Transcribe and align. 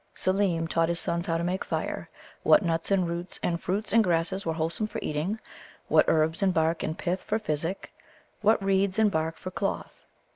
Seelem 0.15 0.67
taught 0.67 0.89
his 0.89 0.99
sons 0.99 1.27
how 1.27 1.37
to 1.37 1.43
make 1.43 1.63
fire, 1.63 2.09
what 2.41 2.63
nuts 2.63 2.89
and 2.89 3.07
roots 3.07 3.39
and 3.43 3.61
fruits 3.61 3.93
and 3.93 4.03
grasses 4.03 4.47
were 4.47 4.53
wholesome 4.53 4.87
for 4.87 4.97
eating; 5.03 5.39
what 5.89 6.05
herbs 6.07 6.41
and 6.41 6.51
bark 6.55 6.81
and 6.81 6.97
pith 6.97 7.23
for 7.23 7.37
physic; 7.37 7.93
what 8.41 8.63
reeds 8.63 8.97
and 8.97 9.11
barks 9.11 9.39
for 9.41 9.51
cloth. 9.51 10.07